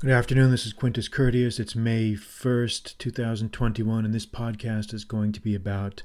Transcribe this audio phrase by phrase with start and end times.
[0.00, 0.52] Good afternoon.
[0.52, 1.58] This is Quintus Curtius.
[1.58, 6.04] It's May 1st, 2021, and this podcast is going to be about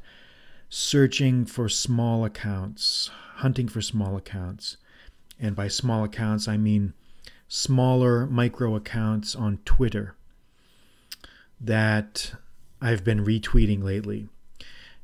[0.67, 4.77] searching for small accounts, hunting for small accounts.
[5.39, 6.95] And by small accounts, I mean
[7.47, 10.15] smaller micro accounts on Twitter
[11.61, 12.33] that
[12.81, 14.27] I've been retweeting lately.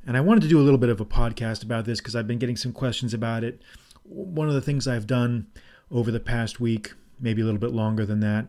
[0.03, 2.25] And I wanted to do a little bit of a podcast about this because I've
[2.25, 3.61] been getting some questions about it.
[4.01, 5.45] One of the things I've done
[5.91, 8.47] over the past week, maybe a little bit longer than that,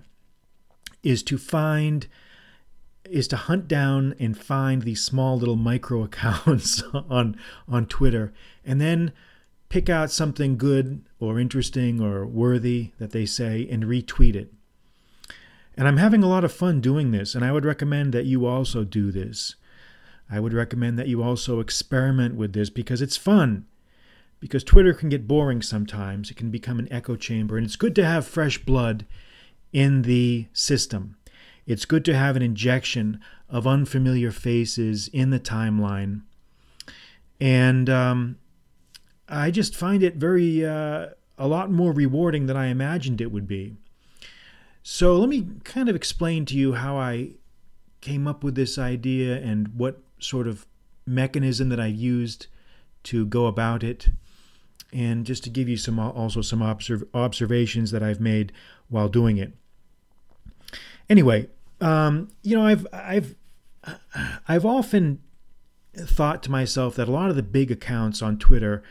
[1.03, 2.06] is to find
[3.09, 7.37] is to hunt down and find these small little micro accounts on
[7.69, 8.33] on Twitter
[8.65, 9.12] and then
[9.69, 14.52] pick out something good or interesting or worthy that they say and retweet it.
[15.77, 18.46] And I'm having a lot of fun doing this and I would recommend that you
[18.46, 19.55] also do this.
[20.30, 23.66] I would recommend that you also experiment with this because it's fun.
[24.41, 26.30] Because Twitter can get boring sometimes.
[26.30, 29.07] It can become an echo chamber and it's good to have fresh blood
[29.73, 31.16] in the system.
[31.66, 36.23] It's good to have an injection of unfamiliar faces in the timeline.
[37.40, 38.38] And um,
[39.29, 43.48] I just find it very, uh, a lot more rewarding than I imagined it would
[43.48, 43.76] be.
[44.82, 47.30] So let me kind of explain to you how I
[48.01, 50.66] came up with this idea and what sort of
[51.07, 52.46] mechanism that I used
[53.04, 54.10] to go about it
[54.93, 58.52] and just to give you some also some observ- observations that I've made
[58.88, 59.52] while doing it.
[61.11, 61.49] Anyway,
[61.80, 63.35] um, you know, I've I've
[64.49, 65.21] I've often
[65.94, 68.83] thought to myself that a lot of the big accounts on Twitter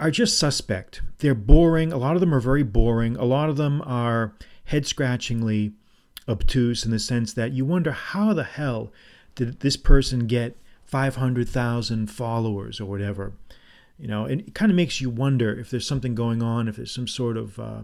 [0.00, 1.00] are just suspect.
[1.18, 1.92] They're boring.
[1.92, 3.16] A lot of them are very boring.
[3.16, 4.34] A lot of them are
[4.64, 5.72] head scratchingly
[6.28, 8.92] obtuse in the sense that you wonder how the hell
[9.36, 13.32] did this person get 500,000 followers or whatever.
[13.96, 16.92] You know, it kind of makes you wonder if there's something going on, if there's
[16.92, 17.82] some sort of, uh,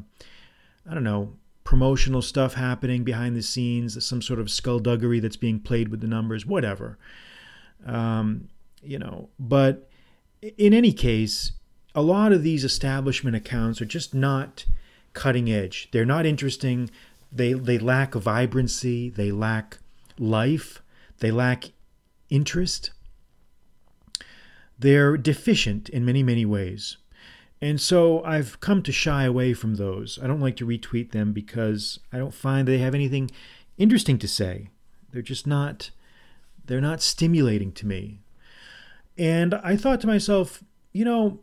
[0.88, 1.34] I don't know,
[1.72, 6.06] promotional stuff happening behind the scenes, some sort of skullduggery that's being played with the
[6.06, 6.98] numbers, whatever.
[7.86, 8.50] Um,
[8.82, 9.88] you know, but
[10.42, 11.52] in any case,
[11.94, 14.66] a lot of these establishment accounts are just not
[15.14, 15.88] cutting edge.
[15.92, 16.90] They're not interesting.
[17.32, 19.08] They they lack vibrancy.
[19.08, 19.78] They lack
[20.18, 20.82] life.
[21.20, 21.70] They lack
[22.28, 22.90] interest.
[24.78, 26.98] They're deficient in many, many ways.
[27.62, 30.18] And so I've come to shy away from those.
[30.20, 33.30] I don't like to retweet them because I don't find they have anything
[33.78, 34.70] interesting to say.
[35.12, 35.90] They're just not
[36.64, 38.18] they're not stimulating to me.
[39.16, 41.40] And I thought to myself, you know,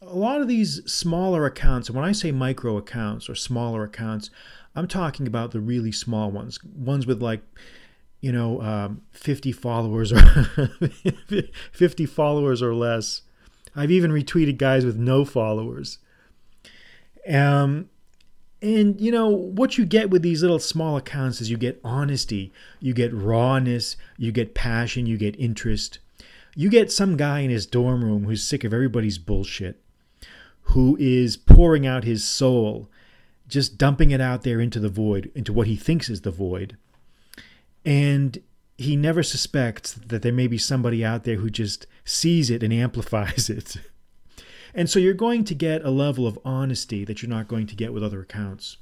[0.00, 4.30] a lot of these smaller accounts, and when I say micro accounts or smaller accounts,
[4.74, 7.42] I'm talking about the really small ones, ones with like
[8.22, 10.22] you know, um, 50 followers or
[11.72, 13.20] 50 followers or less.
[13.76, 15.98] I've even retweeted guys with no followers.
[17.28, 17.90] Um,
[18.62, 22.52] and you know what you get with these little small accounts is you get honesty,
[22.80, 25.98] you get rawness, you get passion, you get interest.
[26.56, 29.82] You get some guy in his dorm room who's sick of everybody's bullshit,
[30.62, 32.88] who is pouring out his soul,
[33.48, 36.76] just dumping it out there into the void, into what he thinks is the void
[37.84, 38.38] and
[38.76, 42.72] he never suspects that there may be somebody out there who just sees it and
[42.72, 43.76] amplifies it.
[44.74, 47.76] And so you're going to get a level of honesty that you're not going to
[47.76, 48.76] get with other accounts.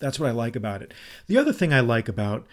[0.00, 0.92] That's what I like about it.
[1.28, 2.46] The other thing I like about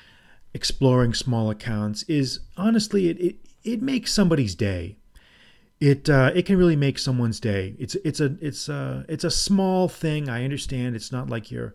[0.53, 4.97] exploring small accounts is honestly, it, it, it makes somebody's day.
[5.79, 7.73] It uh, it can really make someone's day.
[7.79, 10.27] It's it's a it's a it's a small thing.
[10.27, 10.93] I understand.
[10.93, 11.73] It's not like you're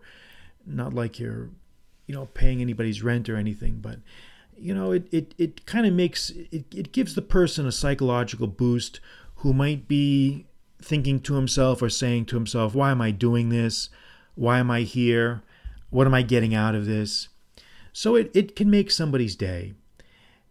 [0.63, 1.49] not like you're
[2.07, 3.99] you know paying anybody's rent or anything but
[4.57, 8.47] you know it it, it kind of makes it, it gives the person a psychological
[8.47, 8.99] boost
[9.37, 10.45] who might be
[10.81, 13.89] thinking to himself or saying to himself why am i doing this?
[14.35, 15.43] Why am i here?
[15.89, 17.29] What am i getting out of this?
[17.93, 19.73] So it, it can make somebody's day.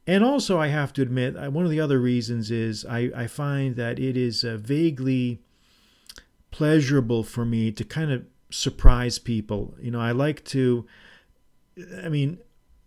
[0.06, 3.76] And also i have to admit one of the other reasons is i, I find
[3.76, 5.40] that it is uh, vaguely
[6.50, 9.74] pleasurable for me to kind of surprise people.
[9.80, 10.86] You know i like to
[12.04, 12.38] I mean,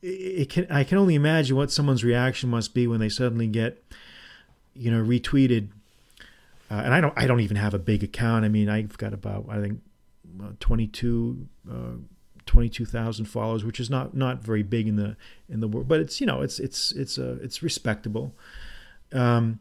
[0.07, 3.83] it can I can only imagine what someone's reaction must be when they suddenly get,
[4.73, 5.69] you know, retweeted.
[6.69, 8.45] Uh, and I don't I don't even have a big account.
[8.45, 9.81] I mean, I've got about I think
[10.41, 11.73] uh, 22 uh,
[12.45, 15.15] 22,000 followers, which is not not very big in the
[15.49, 18.33] in the world, but it's you know it's it's it's a uh, it's respectable.
[19.13, 19.59] Um,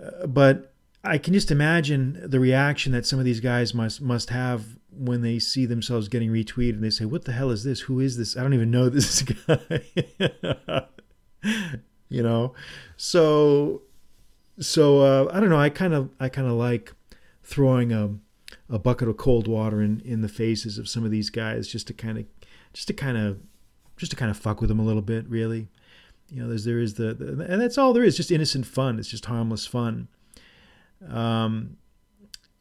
[0.00, 0.72] uh, but
[1.04, 5.22] I can just imagine the reaction that some of these guys must must have when
[5.22, 7.80] they see themselves getting retweeted and they say, "What the hell is this?
[7.80, 8.36] Who is this?
[8.36, 9.84] I don't even know this guy."
[12.08, 12.54] you know,
[12.96, 13.82] so
[14.58, 15.60] so uh, I don't know.
[15.60, 16.92] I kind of I kind of like
[17.42, 18.14] throwing a
[18.68, 21.86] a bucket of cold water in, in the faces of some of these guys just
[21.86, 22.26] to kind of
[22.72, 23.38] just to kind of
[23.96, 25.68] just to kind of fuck with them a little bit really
[26.28, 28.98] you know there's there is the, the and that's all there is just innocent fun
[28.98, 30.08] it's just harmless fun
[31.08, 31.76] um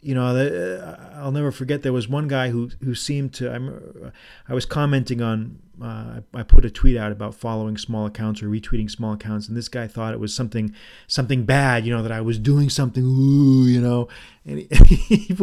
[0.02, 1.82] you know, uh, I'll never forget.
[1.82, 3.52] There was one guy who who seemed to.
[3.52, 4.14] I'm,
[4.48, 5.60] I was commenting on.
[5.82, 9.58] Uh, I put a tweet out about following small accounts or retweeting small accounts, and
[9.58, 10.74] this guy thought it was something
[11.08, 11.86] something bad.
[11.86, 13.04] You know that I was doing something.
[13.04, 14.08] Ooh, you know,
[14.46, 14.68] and he,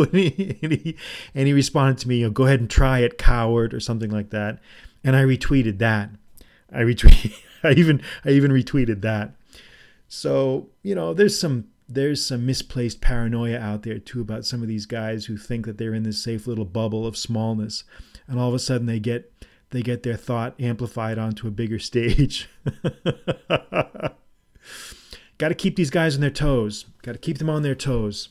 [0.63, 0.97] and he,
[1.35, 4.11] and he responded to me, you know, "Go ahead and try it, coward," or something
[4.11, 4.59] like that.
[5.05, 6.11] And I retweeted that.
[6.73, 7.35] I retweet.
[7.63, 9.33] I even I even retweeted that.
[10.09, 14.69] So you know, there's some there's some misplaced paranoia out there too about some of
[14.69, 17.85] these guys who think that they're in this safe little bubble of smallness.
[18.27, 19.33] And all of a sudden they get
[19.71, 22.49] they get their thought amplified onto a bigger stage.
[25.39, 26.87] Got to keep these guys on their toes.
[27.03, 28.31] Got to keep them on their toes.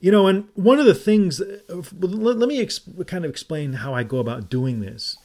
[0.00, 2.66] You know and one of the things uh, let, me
[3.06, 5.18] kind of explain how i go about doing this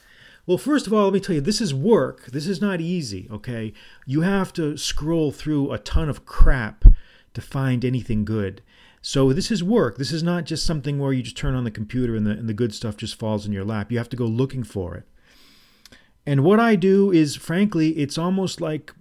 [0.46, 2.26] well, first of all, let me tell you, this is work.
[2.26, 3.72] This is not easy, okay?
[4.06, 6.84] You have to scroll through a ton of crap
[7.34, 8.62] to find anything good.
[9.02, 9.98] So this is work.
[9.98, 12.48] This is not just something where you just turn on the computer and the, and
[12.48, 13.90] the good stuff just falls in your lap.
[13.90, 15.04] You have to go looking for it.
[16.24, 18.92] And what I do is, frankly, it's almost like,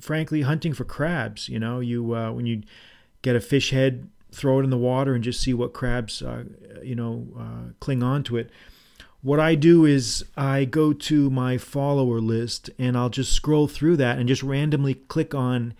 [0.00, 1.48] frankly, hunting for crabs.
[1.48, 2.62] You know, you uh, when you
[3.22, 6.44] get a fish head, throw it in the water and just see what crabs, uh,
[6.82, 8.50] you know, uh, cling on to it
[9.22, 13.96] what I do is I go to my follower list and I'll just scroll through
[13.98, 15.74] that and just randomly click on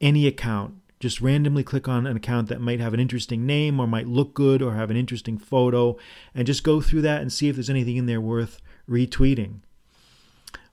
[0.00, 0.74] any account.
[0.98, 4.32] Just randomly click on an account that might have an interesting name or might look
[4.32, 5.96] good or have an interesting photo
[6.34, 9.60] and just go through that and see if there's anything in there worth retweeting.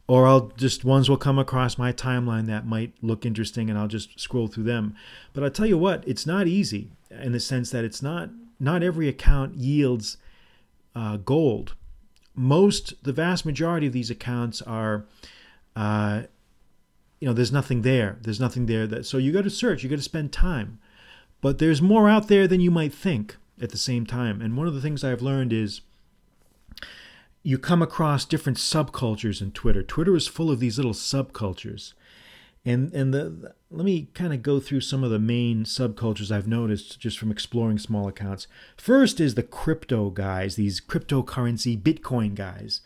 [0.07, 3.87] Or I'll just ones will come across my timeline that might look interesting and I'll
[3.87, 4.95] just scroll through them.
[5.33, 8.29] But I'll tell you what, it's not easy in the sense that it's not
[8.59, 10.17] not every account yields
[10.95, 11.75] uh, gold
[12.39, 15.05] most, the vast majority of these accounts are,
[15.75, 16.23] uh,
[17.19, 18.17] you know, there's nothing there.
[18.21, 19.05] There's nothing there that.
[19.05, 19.83] So you got to search.
[19.83, 20.79] You got to spend time.
[21.41, 24.41] But there's more out there than you might think at the same time.
[24.41, 25.81] And one of the things I've learned is
[27.43, 29.83] you come across different subcultures in Twitter.
[29.83, 31.93] Twitter is full of these little subcultures.
[32.69, 36.47] And and the, let me kind of go through some of the main subcultures I've
[36.47, 38.45] noticed just from exploring small accounts.
[38.77, 42.81] First is the crypto guys, these cryptocurrency Bitcoin guys.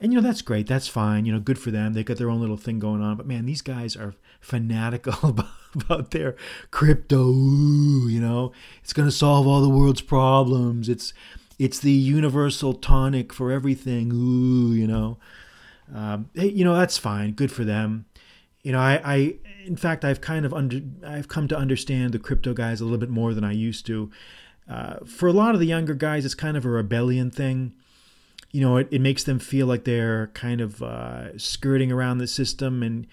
[0.00, 1.94] And you know that's great, that's fine, you know, good for them.
[1.94, 5.30] They got their own little thing going on, but man, these guys are fanatical
[5.74, 6.36] about, their
[6.70, 8.52] crypto, you know.
[8.84, 10.88] It's going to solve all the world's problems.
[10.88, 11.12] It's
[11.58, 14.12] it's the universal tonic for everything.
[14.12, 15.18] Ooh, you know.
[15.92, 17.32] Um, you know that's fine.
[17.32, 18.06] Good for them
[18.64, 19.34] you know, I, I,
[19.64, 22.98] in fact, I've kind of under, I've come to understand the crypto guys a little
[22.98, 24.10] bit more than I used to.
[24.68, 27.74] Uh, for a lot of the younger guys, it's kind of a rebellion thing.
[28.50, 32.26] You know, it, it makes them feel like they're kind of uh, skirting around the
[32.26, 33.06] system and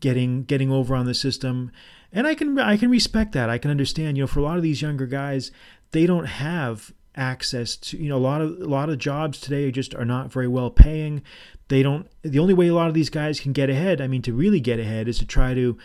[0.00, 1.72] getting getting over on the system.
[2.12, 3.48] And I can I can respect that.
[3.48, 4.18] I can understand.
[4.18, 5.50] You know, for a lot of these younger guys,
[5.92, 9.70] they don't have access to you know a lot of a lot of jobs today
[9.70, 11.22] just are not very well paying.
[11.68, 14.22] They don't the only way a lot of these guys can get ahead i mean
[14.22, 15.76] to really get ahead is to try to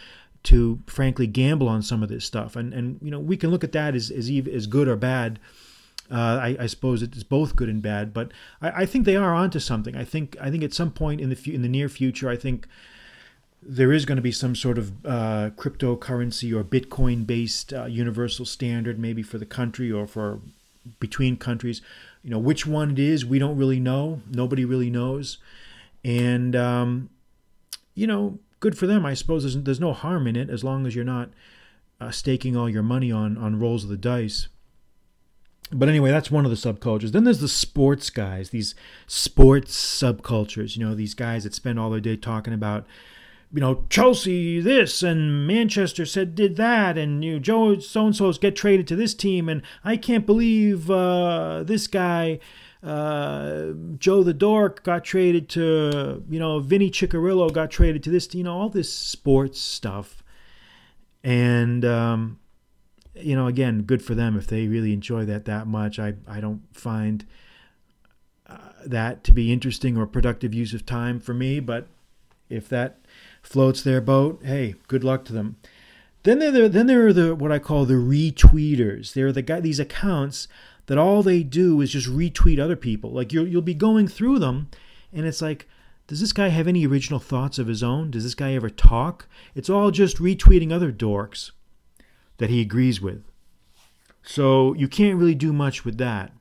[0.44, 2.56] to frankly gamble on some of this stuff.
[2.56, 5.39] And and you know we can look at that as as, as good or bad.
[6.12, 8.31] Uh, I, I, suppose it's both good and bad, but
[8.62, 9.96] I, I, think they are onto something.
[9.96, 12.67] I think I think at some point in the in the near future, I think
[13.62, 18.46] there is going to be some sort of uh, cryptocurrency or Bitcoin based uh, universal
[18.46, 20.41] standard, maybe for the country or for
[21.00, 21.82] between countries.
[22.24, 24.22] You know which one it is, we don't really know.
[24.32, 25.38] Nobody really knows
[26.04, 27.10] and um,
[27.96, 29.06] you know, good for them.
[29.06, 31.30] I suppose there's, there's no harm in it as long as you're not
[32.02, 34.48] uh, staking all your money on on rolls of the dice.
[35.72, 37.12] But anyway, that's one of the subcultures.
[37.12, 38.75] Then there's the sports guys, these
[39.08, 40.78] sports subcultures.
[40.78, 42.86] You know, these guys that spend all their day talking about,
[43.53, 48.15] you know, Chelsea this and Manchester said did that, and you know, Joe so and
[48.15, 52.39] so's get traded to this team, and I can't believe uh, this guy
[52.83, 58.33] uh, Joe the Dork got traded to, you know, Vinny Ciccarello got traded to this,
[58.36, 60.22] you know, all this sports stuff.
[61.24, 62.39] And, um,
[63.15, 65.98] you know, again, good for them if they really enjoy that that much.
[65.98, 67.25] I, I don't find
[68.48, 71.88] uh, that to be interesting or productive use of time for me, but
[72.50, 73.00] if that
[73.43, 75.57] floats their boat, hey, good luck to them.
[76.23, 79.13] Then there, then there are the what I call the retweeters.
[79.13, 80.47] There are the guy these accounts
[80.85, 83.12] that all they do is just retweet other people.
[83.12, 84.69] Like you'll you'll be going through them,
[85.12, 85.67] and it's like,
[86.07, 88.09] does this guy have any original thoughts of his own?
[88.09, 89.27] Does this guy ever talk?
[89.53, 91.51] It's all just retweeting other dorks
[92.38, 93.23] that he agrees with.
[94.23, 96.31] So you can't really do much with that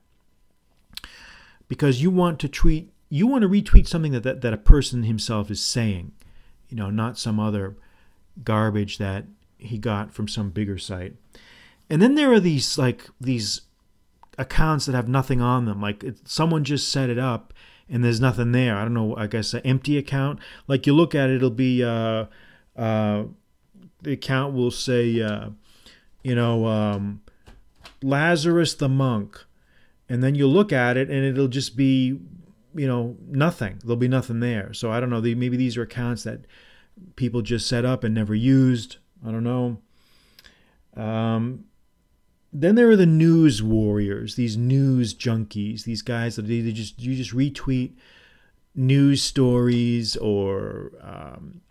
[1.67, 5.03] because you want to tweet you want to retweet something that, that, that a person
[5.03, 6.13] himself is saying,
[6.73, 7.75] you know, not some other
[8.43, 9.25] garbage that
[9.59, 11.13] he got from some bigger site.
[11.87, 13.61] And then there are these like these
[14.39, 15.79] accounts that have nothing on them.
[15.79, 17.53] Like it, someone just set it up
[17.87, 18.75] and there's nothing there.
[18.75, 19.15] I don't know.
[19.15, 20.39] I guess an empty account.
[20.67, 22.25] Like you look at it, it'll be uh,
[22.75, 23.25] uh,
[24.01, 25.49] the account will say, uh,
[26.23, 27.21] you know, um,
[28.01, 29.45] Lazarus the monk,
[30.09, 32.19] and then you look at it and it'll just be,
[32.75, 33.79] you know, nothing.
[33.83, 34.73] There'll be nothing there.
[34.73, 35.21] So I don't know.
[35.21, 36.45] maybe these are accounts that
[37.15, 38.97] people just set up and never used.
[39.25, 39.77] I don't know.
[40.95, 41.65] Um,
[42.51, 47.01] then there are the news warriors, these news junkies, these guys that they, they just
[47.01, 47.93] you just retweet
[48.75, 51.61] news stories or um,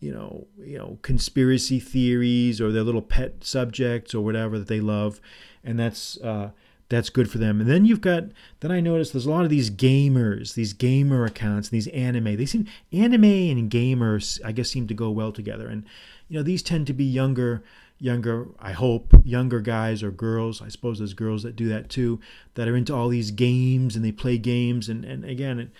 [0.00, 4.80] you know you know conspiracy theories or their little pet subjects or whatever that they
[4.80, 5.20] love,
[5.62, 6.50] and that's uh,
[6.90, 7.60] that's good for them.
[7.60, 8.24] And then you've got
[8.60, 12.36] then I noticed there's a lot of these gamers, these gamer accounts, and these anime.
[12.36, 15.84] They seem anime and gamers I guess seem to go well together, and
[16.28, 17.62] you know these tend to be younger
[18.00, 20.62] younger, I hope, younger guys or girls.
[20.62, 22.18] I suppose there's girls that do that too,
[22.54, 24.88] that are into all these games and they play games.
[24.88, 25.70] And, and again, it,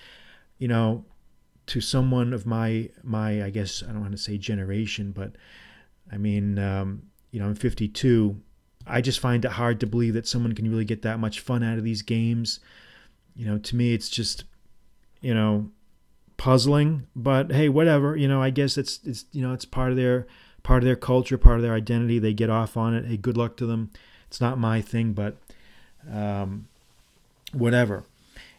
[0.59, 1.05] you know,
[1.67, 5.33] to someone of my, my, I guess, I don't want to say generation, but
[6.13, 8.41] I mean, um, you know, I'm 52.
[8.91, 11.63] I just find it hard to believe that someone can really get that much fun
[11.63, 12.61] out of these games.
[13.35, 14.45] You know, to me, it's just,
[15.21, 15.71] you know,
[16.37, 19.97] puzzling, but hey, whatever, you know, I guess it's, it's, you know, it's part of
[19.97, 20.27] their,
[20.63, 22.19] part of their culture, part of their identity.
[22.19, 23.07] They get off on it.
[23.07, 23.91] Hey, good luck to them.
[24.27, 25.37] It's not my thing, but
[26.11, 26.69] um,
[27.53, 28.05] whatever.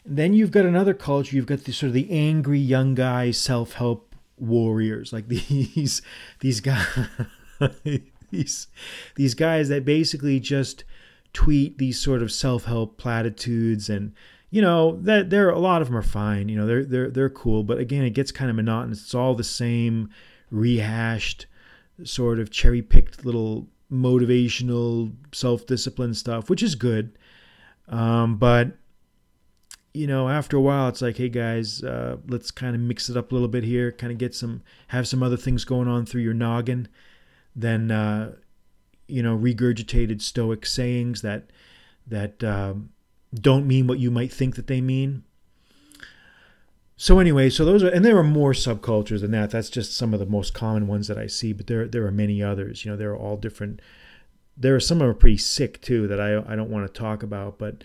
[0.05, 1.35] And then you've got another culture.
[1.35, 6.01] You've got the sort of the angry young guys, self-help warriors, like these
[6.39, 7.07] these guys
[8.31, 8.67] these
[9.15, 10.83] these guys that basically just
[11.33, 14.13] tweet these sort of self-help platitudes and
[14.49, 17.29] you know that there a lot of them are fine you know they're they're they're
[17.29, 17.63] cool.
[17.63, 19.03] But again it gets kind of monotonous.
[19.03, 20.09] It's all the same
[20.49, 21.45] rehashed
[22.03, 27.17] sort of cherry picked little motivational self discipline stuff, which is good.
[27.87, 28.77] Um, but
[29.93, 33.17] you know, after a while, it's like, hey guys, uh, let's kind of mix it
[33.17, 36.05] up a little bit here, kind of get some, have some other things going on
[36.05, 36.87] through your noggin
[37.55, 38.33] than, uh,
[39.07, 41.49] you know, regurgitated Stoic sayings that
[42.07, 42.89] that um,
[43.33, 45.23] don't mean what you might think that they mean.
[46.97, 49.49] So anyway, so those are, and there are more subcultures than that.
[49.49, 52.11] That's just some of the most common ones that I see, but there there are
[52.11, 52.85] many others.
[52.85, 53.81] You know, they're all different.
[54.55, 57.57] There are some are pretty sick too that I I don't want to talk about,
[57.57, 57.83] but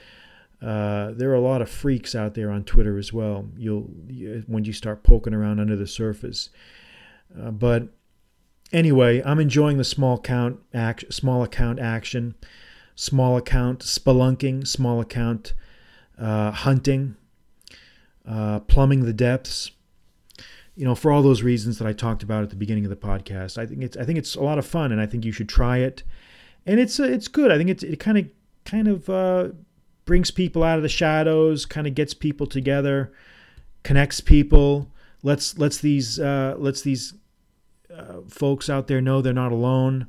[0.60, 3.46] uh, there are a lot of freaks out there on Twitter as well.
[3.56, 6.50] You'll you, when you start poking around under the surface.
[7.40, 7.88] Uh, but
[8.72, 12.34] anyway, I'm enjoying the small count act, small account action,
[12.94, 15.52] small account spelunking, small account
[16.18, 17.16] uh, hunting
[18.26, 19.70] uh, plumbing the depths.
[20.74, 22.96] You know, for all those reasons that I talked about at the beginning of the
[22.96, 25.32] podcast, I think it's I think it's a lot of fun, and I think you
[25.32, 26.02] should try it.
[26.66, 27.50] And it's uh, it's good.
[27.50, 28.28] I think it's, it kind of
[28.64, 29.48] kind of uh,
[30.04, 33.12] brings people out of the shadows, kind of gets people together,
[33.84, 34.90] connects people,
[35.22, 37.14] lets lets these uh, lets these
[37.96, 40.06] uh, folks out there know they're not alone.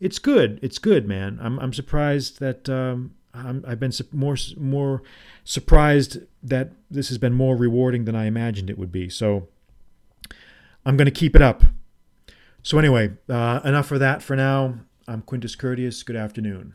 [0.00, 0.58] It's good.
[0.62, 1.38] It's good, man.
[1.40, 5.02] I'm I'm surprised that um, i have been more more
[5.44, 9.08] surprised that this has been more rewarding than I imagined it would be.
[9.08, 9.48] So
[10.84, 11.62] I'm going to keep it up.
[12.62, 14.80] So anyway, uh, enough for that for now.
[15.08, 16.04] I'm Quintus Curtius.
[16.04, 16.74] Good afternoon.